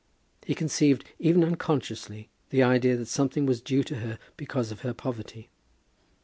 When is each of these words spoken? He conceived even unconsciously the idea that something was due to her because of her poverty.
He 0.43 0.55
conceived 0.55 1.05
even 1.19 1.43
unconsciously 1.43 2.31
the 2.49 2.63
idea 2.63 2.97
that 2.97 3.05
something 3.05 3.45
was 3.45 3.61
due 3.61 3.83
to 3.83 3.97
her 3.97 4.17
because 4.35 4.71
of 4.71 4.79
her 4.81 4.95
poverty. 4.95 5.51